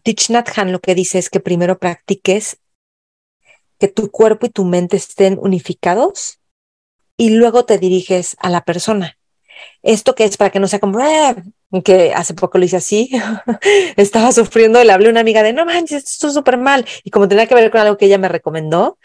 Thich 0.03 0.31
Nhat 0.31 0.57
lo 0.67 0.81
que 0.81 0.95
dice 0.95 1.19
es 1.19 1.31
que 1.31 1.41
primero 1.41 1.79
practiques 1.79 2.59
que 3.79 3.89
tu 3.89 4.11
cuerpo 4.11 4.47
y 4.47 4.51
tu 4.51 4.65
mente 4.65 4.97
estén 4.97 5.39
unificados 5.41 6.41
y 7.17 7.31
luego 7.31 7.65
te 7.65 7.79
diriges 7.79 8.37
a 8.41 8.51
la 8.51 8.65
persona. 8.65 9.19
Esto 9.83 10.15
que 10.15 10.25
es 10.25 10.37
para 10.37 10.51
que 10.51 10.61
no 10.61 10.67
sea 10.67 10.81
como, 10.81 10.99
ah", 11.01 11.37
que 11.85 12.13
hace 12.15 12.35
poco 12.35 12.59
lo 12.59 12.65
hice 12.65 12.77
así, 12.77 13.11
estaba 13.97 14.33
sufriendo, 14.33 14.83
le 14.83 14.93
hablé 14.93 15.09
a 15.09 15.11
una 15.11 15.21
amiga 15.21 15.43
de, 15.43 15.53
no 15.53 15.65
manches, 15.65 16.05
esto 16.05 16.29
es 16.29 16.35
súper 16.35 16.57
mal. 16.59 16.87
Y 17.05 17.11
como 17.11 17.29
tenía 17.29 17.47
que 17.47 17.55
ver 17.55 17.71
con 17.71 17.81
algo 17.81 17.97
que 17.97 18.07
ella 18.07 18.19
me 18.19 18.29
recomendó, 18.29 18.99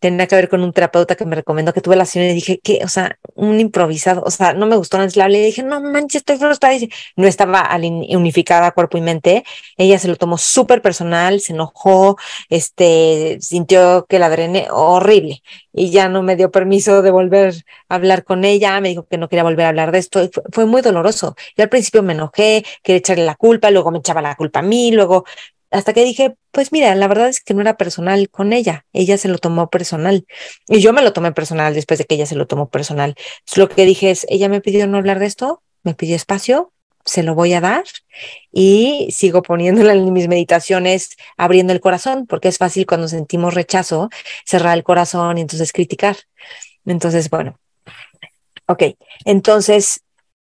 tenía 0.00 0.26
que 0.26 0.36
ver 0.36 0.48
con 0.48 0.62
un 0.62 0.72
terapeuta 0.72 1.16
que 1.16 1.24
me 1.24 1.36
recomendó 1.36 1.72
que 1.72 1.80
tuve 1.80 1.96
la 1.96 2.04
sesión 2.04 2.24
y 2.26 2.34
dije 2.34 2.60
que, 2.62 2.80
o 2.84 2.88
sea, 2.88 3.18
un 3.34 3.60
improvisado, 3.60 4.22
o 4.24 4.30
sea, 4.30 4.52
no 4.54 4.66
me 4.66 4.76
gustó, 4.76 4.98
antes 4.98 5.16
le 5.16 5.44
dije, 5.44 5.62
no 5.62 5.80
manches, 5.80 6.20
estoy 6.22 6.36
frustrada. 6.36 6.74
Y 6.76 6.90
no 7.16 7.26
estaba 7.26 7.68
unificada 8.10 8.70
cuerpo 8.72 8.98
y 8.98 9.00
mente. 9.00 9.44
Ella 9.76 9.98
se 9.98 10.08
lo 10.08 10.16
tomó 10.16 10.38
súper 10.38 10.82
personal, 10.82 11.40
se 11.40 11.52
enojó, 11.52 12.16
este, 12.48 13.38
sintió 13.40 14.06
que 14.08 14.18
la 14.18 14.30
drené 14.30 14.68
horrible 14.70 15.42
y 15.72 15.90
ya 15.90 16.08
no 16.08 16.22
me 16.22 16.36
dio 16.36 16.50
permiso 16.50 17.02
de 17.02 17.10
volver 17.10 17.54
a 17.88 17.94
hablar 17.96 18.24
con 18.24 18.44
ella. 18.44 18.80
Me 18.80 18.90
dijo 18.90 19.06
que 19.06 19.18
no 19.18 19.28
quería 19.28 19.42
volver 19.44 19.66
a 19.66 19.68
hablar 19.70 19.92
de 19.92 19.98
esto. 19.98 20.22
Y 20.22 20.28
fue, 20.28 20.42
fue 20.52 20.66
muy 20.66 20.82
doloroso. 20.82 21.36
Yo 21.56 21.64
al 21.64 21.68
principio 21.70 22.02
me 22.02 22.12
enojé, 22.14 22.64
quería 22.82 22.98
echarle 22.98 23.24
la 23.24 23.36
culpa, 23.36 23.70
luego 23.70 23.90
me 23.90 23.98
echaba 23.98 24.22
la 24.22 24.34
culpa 24.36 24.60
a 24.60 24.62
mí, 24.62 24.92
luego 24.92 25.24
hasta 25.70 25.92
que 25.92 26.04
dije, 26.04 26.36
pues 26.50 26.72
mira, 26.72 26.94
la 26.94 27.08
verdad 27.08 27.28
es 27.28 27.40
que 27.40 27.54
no 27.54 27.60
era 27.60 27.76
personal 27.76 28.28
con 28.30 28.52
ella, 28.52 28.86
ella 28.92 29.18
se 29.18 29.28
lo 29.28 29.38
tomó 29.38 29.68
personal 29.68 30.26
y 30.66 30.80
yo 30.80 30.92
me 30.92 31.02
lo 31.02 31.12
tomé 31.12 31.32
personal 31.32 31.74
después 31.74 31.98
de 31.98 32.04
que 32.04 32.14
ella 32.14 32.26
se 32.26 32.36
lo 32.36 32.46
tomó 32.46 32.70
personal. 32.70 33.14
lo 33.56 33.68
que 33.68 33.84
dije 33.84 34.10
es, 34.10 34.26
ella 34.28 34.48
me 34.48 34.60
pidió 34.60 34.86
no 34.86 34.98
hablar 34.98 35.18
de 35.18 35.26
esto, 35.26 35.62
me 35.82 35.94
pidió 35.94 36.16
espacio, 36.16 36.72
se 37.04 37.22
lo 37.22 37.34
voy 37.34 37.54
a 37.54 37.60
dar 37.60 37.84
y 38.52 39.08
sigo 39.12 39.42
poniéndola 39.42 39.94
en 39.94 40.12
mis 40.12 40.28
meditaciones, 40.28 41.16
abriendo 41.36 41.72
el 41.72 41.80
corazón, 41.80 42.26
porque 42.26 42.48
es 42.48 42.58
fácil 42.58 42.86
cuando 42.86 43.08
sentimos 43.08 43.54
rechazo, 43.54 44.10
cerrar 44.44 44.76
el 44.76 44.84
corazón 44.84 45.38
y 45.38 45.42
entonces 45.42 45.72
criticar. 45.72 46.16
Entonces, 46.84 47.30
bueno, 47.30 47.58
ok, 48.66 48.82
entonces, 49.24 50.02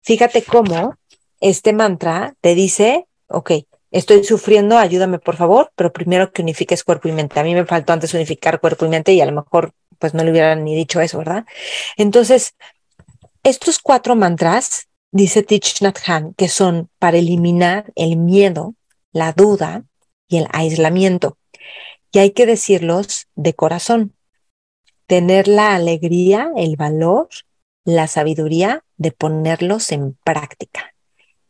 fíjate 0.02 0.44
cómo 0.44 0.96
este 1.40 1.74
mantra 1.74 2.36
te 2.42 2.56
dice, 2.56 3.06
ok, 3.28 3.52
estoy 3.92 4.24
sufriendo, 4.24 4.78
ayúdame 4.78 5.20
por 5.20 5.36
favor, 5.36 5.72
pero 5.76 5.94
primero 5.94 6.32
que 6.32 6.42
unifiques 6.42 6.84
cuerpo 6.84 7.08
y 7.08 7.12
mente. 7.12 7.40
A 7.40 7.44
mí 7.44 7.54
me 7.54 7.66
faltó 7.66 7.94
antes 7.94 8.14
unificar 8.14 8.60
cuerpo 8.60 8.86
y 8.86 8.90
mente 8.90 9.14
y 9.14 9.22
a 9.22 9.26
lo 9.26 9.32
mejor 9.32 9.74
pues 10.00 10.14
no 10.14 10.24
le 10.24 10.32
hubieran 10.32 10.64
ni 10.64 10.76
dicho 10.76 11.02
eso, 11.02 11.18
¿verdad? 11.20 11.46
Entonces, 11.96 12.56
estos 13.44 13.80
cuatro 13.80 14.16
mantras, 14.16 14.88
dice 15.12 15.44
Thich 15.44 15.82
Nhat 15.82 16.00
que 16.36 16.50
son 16.50 16.90
para 17.00 17.18
eliminar 17.18 17.92
el 17.96 18.18
miedo, 18.18 18.76
la 19.12 19.34
duda 19.34 19.84
y 20.28 20.38
el 20.38 20.48
aislamiento. 20.52 21.38
Y 22.12 22.20
hay 22.20 22.32
que 22.32 22.46
decirlos 22.46 23.28
de 23.36 23.54
corazón. 23.54 24.14
Tener 25.08 25.48
la 25.48 25.76
alegría, 25.76 26.52
el 26.58 26.76
valor, 26.76 27.30
la 27.86 28.08
sabiduría 28.08 28.84
de 28.98 29.12
ponerlos 29.12 29.92
en 29.92 30.18
práctica 30.24 30.94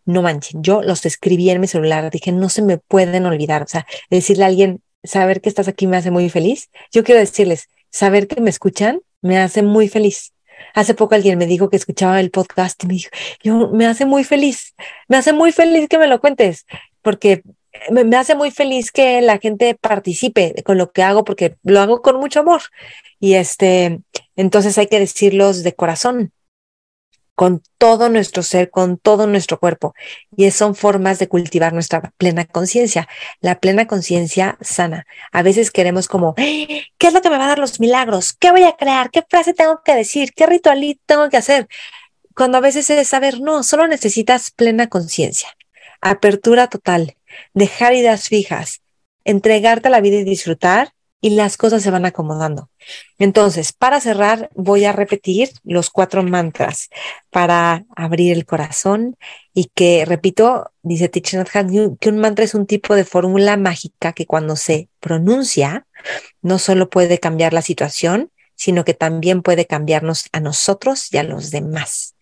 no 0.08 0.22
manchen, 0.22 0.64
yo 0.64 0.82
los 0.82 1.06
escribí 1.06 1.50
en 1.50 1.62
mi 1.62 1.68
celular, 1.68 2.10
dije, 2.10 2.32
no 2.32 2.50
se 2.50 2.62
me 2.62 2.78
pueden 2.78 3.26
olvidar, 3.26 3.62
o 3.64 3.68
sea, 3.68 3.86
decirle 4.10 4.46
a 4.46 4.48
alguien, 4.48 4.82
saber 5.04 5.42
que 5.42 5.50
estás 5.50 5.68
aquí 5.68 5.86
me 5.86 5.98
hace 5.98 6.12
muy 6.12 6.30
feliz. 6.30 6.70
Yo 6.92 7.04
quiero 7.04 7.20
decirles, 7.20 7.70
saber 7.92 8.28
que 8.28 8.42
me 8.42 8.50
escuchan 8.50 9.02
me 9.22 9.38
hace 9.38 9.64
muy 9.64 9.88
feliz. 9.90 10.34
Hace 10.74 10.94
poco 10.94 11.16
alguien 11.16 11.38
me 11.38 11.46
dijo 11.46 11.70
que 11.70 11.78
escuchaba 11.78 12.20
el 12.20 12.32
podcast 12.32 12.84
y 12.84 12.88
me 12.88 12.94
dijo, 12.96 13.10
yo 13.44 13.70
me 13.70 13.86
hace 13.86 14.06
muy 14.06 14.24
feliz, 14.24 14.76
me 15.08 15.18
hace 15.18 15.34
muy 15.34 15.52
feliz 15.52 15.88
que 15.90 15.98
me 15.98 16.08
lo 16.08 16.20
cuentes, 16.20 16.66
porque 17.02 17.44
me, 17.92 18.04
me 18.04 18.16
hace 18.16 18.36
muy 18.36 18.52
feliz 18.52 18.92
que 18.92 19.22
la 19.22 19.40
gente 19.40 19.76
participe 19.76 20.56
con 20.66 20.78
lo 20.78 20.92
que 20.92 21.04
hago, 21.04 21.24
porque 21.24 21.58
lo 21.64 21.80
hago 21.80 22.02
con 22.02 22.20
mucho 22.20 22.40
amor. 22.40 22.62
Y 23.20 23.34
este, 23.34 24.00
entonces 24.36 24.78
hay 24.78 24.88
que 24.88 25.00
decirlos 25.00 25.64
de 25.64 25.74
corazón, 25.74 26.32
con 27.38 27.62
todo 27.77 28.10
nuestro 28.10 28.41
ser, 28.41 28.72
con 28.72 28.98
todo 28.98 29.27
nuestro 29.27 29.60
cuerpo. 29.60 29.94
Y 30.36 30.50
son 30.50 30.74
formas 30.74 31.20
de 31.20 31.27
cultivar 31.27 31.72
nuestra 31.72 32.12
plena 32.17 32.46
conciencia. 32.46 33.08
La 33.41 33.60
plena 33.60 33.86
conciencia 33.86 34.58
sana. 34.60 35.06
A 35.32 35.44
veces 35.44 35.70
queremos 35.70 36.08
como, 36.08 36.34
¿qué 36.34 36.88
es 37.00 37.13
lo 37.13 37.22
que 37.22 37.29
me 37.29 37.38
va 37.38 37.46
a 37.46 37.50
dar 37.50 37.60
los 37.60 37.79
milagros? 37.79 38.34
¿Qué 38.34 38.50
voy 38.50 38.63
a 38.63 38.75
crear? 38.75 39.12
¿Qué 39.12 39.24
frase 39.29 39.53
tengo 39.53 39.84
que 39.86 39.94
decir? 39.94 40.34
¿Qué 40.34 40.48
ritualito 40.48 41.00
tengo 41.06 41.29
que 41.29 41.38
hacer? 41.38 41.67
Cuando 42.36 42.58
a 42.58 42.62
veces 42.62 42.89
es 42.89 43.08
saber, 43.08 43.39
no, 43.39 43.62
solo 43.62 43.88
necesitas 43.88 44.50
plena 44.50 44.88
conciencia, 44.88 45.56
apertura 46.01 46.70
total, 46.70 47.17
dejar 47.53 47.94
ideas 47.94 48.29
fijas, 48.29 48.82
entregarte 49.25 49.89
a 49.89 49.91
la 49.91 50.01
vida 50.01 50.15
y 50.15 50.24
disfrutar 50.24 50.91
y 51.20 51.32
las 51.32 51.58
cosas 51.58 51.82
se 51.82 51.92
van 51.92 52.06
acomodando. 52.06 52.70
Entonces, 53.18 53.74
para 53.74 54.00
cerrar, 54.00 54.50
voy 54.56 54.86
a 54.86 54.92
repetir 54.92 55.50
los 55.64 55.90
cuatro 55.90 56.24
mantras 56.24 56.90
para 57.32 57.86
abrir 57.96 58.34
el 58.34 58.46
corazón 58.46 59.18
y 59.54 59.72
que, 59.74 60.06
repito, 60.06 60.72
dice 60.84 61.10
Thich 61.10 61.36
que 62.00 62.10
un 62.10 62.18
mantra 62.20 62.46
es 62.46 62.54
un 62.54 62.68
tipo 62.68 62.96
de 62.96 63.06
fórmula 63.06 63.58
mágica 63.58 64.14
que 64.14 64.26
cuando 64.26 64.56
se 64.56 64.90
pronuncia, 65.00 65.88
no 66.42 66.60
solo 66.60 66.90
puede 66.90 67.20
cambiar 67.20 67.54
la 67.54 67.62
situación, 67.64 68.32
sino 68.56 68.86
que 68.86 68.94
también 68.94 69.42
puede 69.42 69.66
cambiarnos 69.66 70.28
a 70.32 70.40
nosotros 70.40 71.14
y 71.14 71.18
a 71.18 71.24
los 71.24 71.52
demás. 71.52 72.16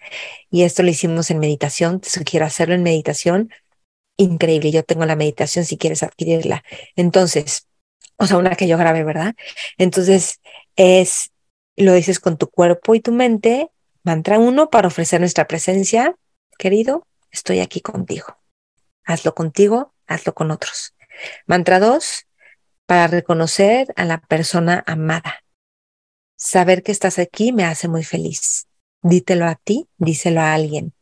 Y 0.50 0.64
esto 0.64 0.84
lo 0.84 0.90
hicimos 0.90 1.32
en 1.32 1.40
meditación, 1.40 2.00
te 2.00 2.10
sugiero 2.10 2.46
hacerlo 2.46 2.75
en 2.75 2.84
meditación. 2.84 3.52
Increíble, 4.18 4.72
yo 4.72 4.84
tengo 4.84 5.06
la 5.06 5.16
meditación 5.16 5.66
si 5.66 5.78
quieres 5.78 6.04
adquirirla. 6.04 6.64
Entonces, 6.96 7.68
o 8.17 8.25
sea, 8.25 8.38
una 8.38 8.55
que 8.55 8.67
yo 8.67 8.77
grabé, 8.77 9.03
¿verdad? 9.03 9.36
Entonces, 9.77 10.41
es, 10.75 11.31
lo 11.75 11.93
dices 11.93 12.19
con 12.19 12.38
tu 12.38 12.50
cuerpo 12.50 12.95
y 12.95 13.01
tu 13.01 13.12
mente, 13.12 13.69
mantra 14.03 14.39
uno 14.39 14.69
para 14.69 14.88
ofrecer 14.88 15.19
nuestra 15.19 15.48
presencia, 15.48 16.15
querido, 16.57 17.07
estoy 17.31 17.60
aquí 17.60 17.81
contigo. 17.81 18.38
Hazlo 19.03 19.36
contigo, 19.36 19.93
hazlo 20.07 20.34
con 20.34 20.51
otros. 20.51 20.95
Mantra 21.45 21.79
dos, 21.79 22.25
para 22.86 23.07
reconocer 23.07 23.93
a 23.95 24.05
la 24.05 24.19
persona 24.19 24.84
amada. 24.86 25.43
Saber 26.38 26.84
que 26.84 26.91
estás 26.91 27.19
aquí 27.19 27.51
me 27.51 27.65
hace 27.65 27.88
muy 27.88 28.03
feliz. 28.03 28.67
Dítelo 29.01 29.45
a 29.45 29.55
ti, 29.55 29.88
díselo 29.98 30.41
a 30.41 30.53
alguien. 30.53 30.93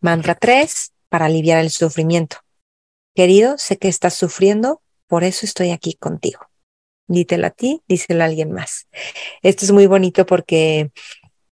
Mantra 0.00 0.34
tres, 0.34 0.92
para 1.08 1.26
aliviar 1.26 1.60
el 1.60 1.70
sufrimiento. 1.70 2.38
Querido, 3.14 3.58
sé 3.58 3.78
que 3.78 3.88
estás 3.88 4.14
sufriendo, 4.14 4.82
por 5.08 5.24
eso 5.24 5.46
estoy 5.46 5.70
aquí 5.70 5.94
contigo. 5.94 6.40
Dítelo 7.08 7.46
a 7.46 7.50
ti, 7.50 7.82
díselo 7.88 8.22
a 8.22 8.26
alguien 8.26 8.52
más. 8.52 8.86
Esto 9.42 9.64
es 9.64 9.72
muy 9.72 9.86
bonito 9.86 10.26
porque 10.26 10.90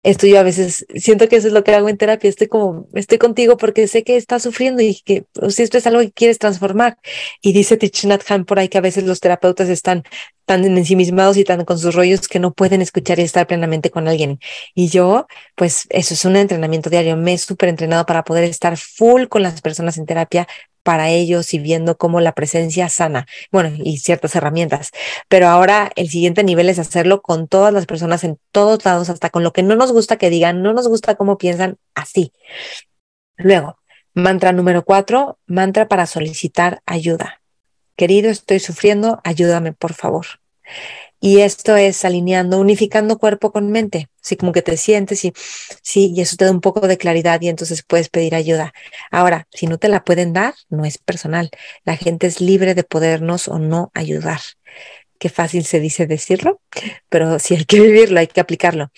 esto 0.04 0.26
yo 0.26 0.38
a 0.38 0.42
veces 0.44 0.86
siento 0.94 1.28
que 1.28 1.36
eso 1.36 1.48
es 1.48 1.52
lo 1.52 1.64
que 1.64 1.74
hago 1.74 1.88
en 1.88 1.96
terapia. 1.96 2.30
Estoy 2.30 2.46
como, 2.46 2.86
estoy 2.94 3.18
contigo 3.18 3.56
porque 3.56 3.88
sé 3.88 4.04
que 4.04 4.16
estás 4.16 4.42
sufriendo 4.42 4.80
y 4.80 5.00
que 5.04 5.24
si 5.48 5.62
esto 5.62 5.76
es 5.76 5.86
algo 5.86 6.00
que 6.00 6.12
quieres 6.12 6.38
transformar. 6.38 6.98
Y 7.42 7.52
dice 7.52 7.76
Thich 7.76 8.06
por 8.46 8.58
ahí 8.58 8.68
que 8.68 8.78
a 8.78 8.80
veces 8.80 9.04
los 9.04 9.20
terapeutas 9.20 9.68
están 9.68 10.04
tan 10.44 10.64
ensimismados 10.64 11.36
y 11.36 11.44
tan 11.44 11.64
con 11.64 11.78
sus 11.78 11.94
rollos 11.94 12.28
que 12.28 12.38
no 12.38 12.52
pueden 12.52 12.80
escuchar 12.80 13.18
y 13.18 13.22
estar 13.22 13.46
plenamente 13.46 13.90
con 13.90 14.06
alguien. 14.08 14.38
Y 14.74 14.88
yo, 14.88 15.26
pues 15.56 15.86
eso 15.90 16.14
es 16.14 16.24
un 16.24 16.36
entrenamiento 16.36 16.90
diario. 16.90 17.16
Me 17.16 17.34
he 17.34 17.38
súper 17.38 17.68
entrenado 17.68 18.06
para 18.06 18.24
poder 18.24 18.44
estar 18.44 18.76
full 18.76 19.26
con 19.26 19.42
las 19.42 19.60
personas 19.60 19.98
en 19.98 20.06
terapia, 20.06 20.46
para 20.88 21.10
ellos 21.10 21.52
y 21.52 21.58
viendo 21.58 21.98
cómo 21.98 22.18
la 22.22 22.32
presencia 22.32 22.88
sana, 22.88 23.26
bueno, 23.52 23.76
y 23.76 23.98
ciertas 23.98 24.34
herramientas. 24.34 24.90
Pero 25.28 25.48
ahora 25.48 25.92
el 25.96 26.08
siguiente 26.08 26.42
nivel 26.44 26.70
es 26.70 26.78
hacerlo 26.78 27.20
con 27.20 27.46
todas 27.46 27.74
las 27.74 27.84
personas 27.84 28.24
en 28.24 28.40
todos 28.52 28.82
lados, 28.86 29.10
hasta 29.10 29.28
con 29.28 29.42
lo 29.42 29.52
que 29.52 29.62
no 29.62 29.76
nos 29.76 29.92
gusta 29.92 30.16
que 30.16 30.30
digan, 30.30 30.62
no 30.62 30.72
nos 30.72 30.88
gusta 30.88 31.14
cómo 31.16 31.36
piensan, 31.36 31.76
así. 31.94 32.32
Luego, 33.36 33.76
mantra 34.14 34.52
número 34.52 34.82
cuatro, 34.82 35.38
mantra 35.44 35.88
para 35.88 36.06
solicitar 36.06 36.80
ayuda. 36.86 37.42
Querido, 37.94 38.30
estoy 38.30 38.58
sufriendo, 38.58 39.20
ayúdame, 39.24 39.74
por 39.74 39.92
favor. 39.92 40.24
Y 41.20 41.40
esto 41.40 41.76
es 41.76 42.04
alineando, 42.04 42.58
unificando 42.60 43.18
cuerpo 43.18 43.50
con 43.52 43.70
mente. 43.70 44.08
Así 44.22 44.36
como 44.36 44.52
que 44.52 44.62
te 44.62 44.76
sientes 44.76 45.24
y 45.24 45.32
sí, 45.82 46.12
y 46.14 46.20
eso 46.20 46.36
te 46.36 46.44
da 46.44 46.50
un 46.52 46.60
poco 46.60 46.86
de 46.86 46.98
claridad 46.98 47.40
y 47.40 47.48
entonces 47.48 47.82
puedes 47.82 48.08
pedir 48.08 48.34
ayuda. 48.34 48.72
Ahora, 49.10 49.48
si 49.50 49.66
no 49.66 49.78
te 49.78 49.88
la 49.88 50.04
pueden 50.04 50.32
dar, 50.32 50.54
no 50.68 50.84
es 50.84 50.98
personal. 50.98 51.50
La 51.84 51.96
gente 51.96 52.26
es 52.26 52.40
libre 52.40 52.74
de 52.74 52.84
podernos 52.84 53.48
o 53.48 53.58
no 53.58 53.90
ayudar. 53.94 54.40
Qué 55.18 55.28
fácil 55.28 55.64
se 55.64 55.80
dice 55.80 56.06
decirlo, 56.06 56.60
pero 57.08 57.38
si 57.40 57.56
hay 57.56 57.64
que 57.64 57.80
vivirlo, 57.80 58.20
hay 58.20 58.28
que 58.28 58.40
aplicarlo. 58.40 58.90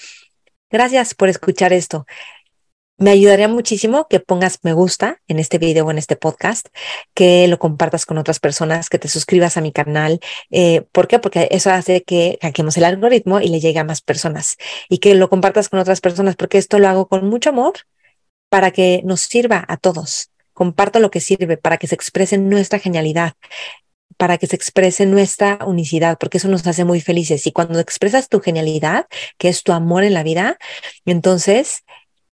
Gracias 0.71 1.15
por 1.15 1.29
escuchar 1.29 1.73
esto. 1.73 2.07
Me 3.01 3.13
ayudaría 3.13 3.49
muchísimo 3.49 4.07
que 4.11 4.21
pongas 4.21 4.59
me 4.63 4.75
gusta 4.75 5.23
en 5.27 5.39
este 5.39 5.57
video 5.57 5.87
o 5.87 5.91
en 5.91 5.97
este 5.97 6.17
podcast, 6.17 6.69
que 7.15 7.49
lo 7.49 7.59
compartas 7.59 8.05
con 8.05 8.19
otras 8.19 8.41
personas, 8.41 8.91
que 8.91 8.99
te 8.99 9.09
suscribas 9.09 9.57
a 9.57 9.63
mi 9.63 9.73
canal. 9.73 10.21
Eh, 10.51 10.83
¿Por 10.93 11.09
qué? 11.09 11.19
Porque 11.19 11.49
eso 11.51 11.71
hace 11.71 12.03
que 12.03 12.39
hackeemos 12.43 12.77
el 12.77 12.85
algoritmo 12.85 13.41
y 13.41 13.49
le 13.49 13.59
llegue 13.59 13.79
a 13.79 13.85
más 13.85 14.03
personas 14.03 14.59
y 14.91 14.99
que 14.99 15.15
lo 15.15 15.31
compartas 15.31 15.71
con 15.71 15.81
otras 15.81 16.03
personas, 16.03 16.37
porque 16.37 16.59
esto 16.59 16.79
lo 16.79 16.89
hago 16.89 17.09
con 17.09 17.27
mucho 17.27 17.49
amor 17.49 17.73
para 18.51 18.71
que 18.71 19.01
nos 19.03 19.23
sirva 19.23 19.65
a 19.67 19.79
todos. 19.79 20.31
Comparto 20.53 21.01
lo 21.01 21.11
que 21.11 21.21
sirve 21.21 21.57
para 21.57 21.79
que 21.79 21.87
se 21.87 21.95
exprese 21.95 22.37
nuestra 22.37 22.79
genialidad, 22.79 23.33
para 24.19 24.37
que 24.37 24.47
se 24.47 24.57
exprese 24.57 25.07
nuestra 25.07 25.59
unicidad, 25.65 26.19
porque 26.19 26.37
eso 26.37 26.49
nos 26.49 26.67
hace 26.67 26.85
muy 26.85 27.01
felices. 27.01 27.47
Y 27.47 27.53
cuando 27.53 27.81
expresas 27.81 28.29
tu 28.29 28.41
genialidad, 28.41 29.07
que 29.39 29.49
es 29.49 29.63
tu 29.63 29.73
amor 29.73 30.05
en 30.05 30.13
la 30.13 30.23
vida, 30.23 30.59
entonces 31.07 31.83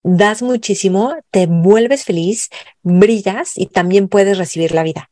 das 0.02 0.42
muchísimo, 0.42 1.16
te 1.30 1.46
vuelves 1.46 2.04
feliz, 2.04 2.50
brillas 2.82 3.52
y 3.56 3.66
también 3.66 4.08
puedes 4.08 4.38
recibir 4.38 4.72
la 4.72 4.82
vida. 4.82 5.08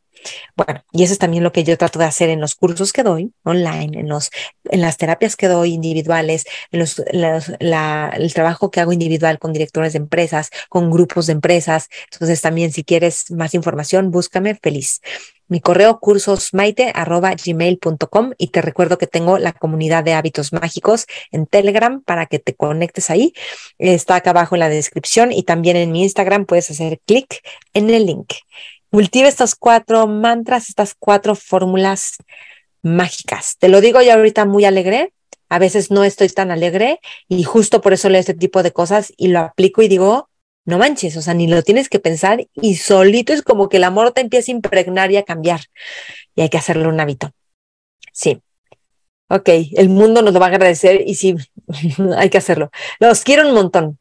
Bueno, 0.56 0.84
y 0.92 1.02
eso 1.02 1.12
es 1.12 1.18
también 1.18 1.42
lo 1.42 1.52
que 1.52 1.64
yo 1.64 1.78
trato 1.78 1.98
de 1.98 2.04
hacer 2.04 2.28
en 2.28 2.40
los 2.40 2.54
cursos 2.54 2.92
que 2.92 3.02
doy 3.02 3.32
online, 3.42 4.00
en, 4.00 4.08
los, 4.08 4.30
en 4.64 4.80
las 4.80 4.96
terapias 4.96 5.36
que 5.36 5.48
doy 5.48 5.72
individuales, 5.72 6.44
en 6.72 6.80
los, 6.80 7.02
la, 7.60 8.10
el 8.14 8.34
trabajo 8.34 8.70
que 8.70 8.80
hago 8.80 8.92
individual 8.92 9.38
con 9.38 9.52
directores 9.52 9.94
de 9.94 9.98
empresas, 9.98 10.50
con 10.68 10.90
grupos 10.90 11.26
de 11.26 11.32
empresas. 11.32 11.88
Entonces 12.12 12.40
también 12.40 12.72
si 12.72 12.84
quieres 12.84 13.30
más 13.30 13.54
información, 13.54 14.10
búscame 14.10 14.54
feliz. 14.56 15.00
Mi 15.50 15.60
correo 15.60 15.98
cursosmaite.gmail.com 15.98 18.32
y 18.38 18.48
te 18.48 18.62
recuerdo 18.62 18.96
que 18.98 19.08
tengo 19.08 19.36
la 19.36 19.52
comunidad 19.52 20.04
de 20.04 20.14
hábitos 20.14 20.52
mágicos 20.52 21.06
en 21.32 21.46
Telegram 21.46 22.00
para 22.02 22.26
que 22.26 22.38
te 22.38 22.54
conectes 22.54 23.10
ahí. 23.10 23.32
Está 23.76 24.14
acá 24.14 24.30
abajo 24.30 24.54
en 24.54 24.60
la 24.60 24.68
descripción 24.68 25.32
y 25.32 25.42
también 25.42 25.76
en 25.76 25.90
mi 25.90 26.04
Instagram 26.04 26.46
puedes 26.46 26.70
hacer 26.70 27.00
clic 27.04 27.42
en 27.74 27.90
el 27.90 28.06
link. 28.06 28.32
Cultiva 28.92 29.26
estos 29.26 29.56
cuatro 29.56 30.06
mantras, 30.06 30.68
estas 30.68 30.94
cuatro 30.96 31.34
fórmulas 31.34 32.18
mágicas. 32.82 33.56
Te 33.58 33.68
lo 33.68 33.80
digo 33.80 34.00
ya 34.02 34.14
ahorita 34.14 34.44
muy 34.44 34.64
alegre. 34.64 35.12
A 35.48 35.58
veces 35.58 35.90
no 35.90 36.04
estoy 36.04 36.28
tan 36.28 36.52
alegre 36.52 37.00
y 37.28 37.42
justo 37.42 37.80
por 37.80 37.92
eso 37.92 38.08
leo 38.08 38.20
este 38.20 38.34
tipo 38.34 38.62
de 38.62 38.70
cosas 38.70 39.12
y 39.16 39.26
lo 39.28 39.40
aplico 39.40 39.82
y 39.82 39.88
digo, 39.88 40.29
no 40.64 40.78
manches, 40.78 41.16
o 41.16 41.22
sea, 41.22 41.34
ni 41.34 41.46
lo 41.46 41.62
tienes 41.62 41.88
que 41.88 41.98
pensar 41.98 42.46
y 42.54 42.76
solito 42.76 43.32
es 43.32 43.42
como 43.42 43.68
que 43.68 43.78
el 43.78 43.84
amor 43.84 44.12
te 44.12 44.20
empieza 44.20 44.52
a 44.52 44.54
impregnar 44.54 45.10
y 45.10 45.16
a 45.16 45.24
cambiar 45.24 45.60
y 46.34 46.42
hay 46.42 46.48
que 46.48 46.58
hacerlo 46.58 46.88
un 46.88 47.00
hábito. 47.00 47.32
Sí. 48.12 48.40
Ok, 49.28 49.48
el 49.76 49.88
mundo 49.88 50.22
nos 50.22 50.34
lo 50.34 50.40
va 50.40 50.46
a 50.46 50.48
agradecer 50.48 51.02
y 51.06 51.14
sí, 51.14 51.36
hay 52.16 52.30
que 52.30 52.38
hacerlo. 52.38 52.70
Los 52.98 53.22
quiero 53.22 53.48
un 53.48 53.54
montón. 53.54 53.98